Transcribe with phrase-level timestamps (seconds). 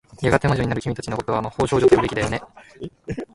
[0.23, 2.41] やがて魔女になる君たちの事は、魔法少女と呼ぶべきだよね。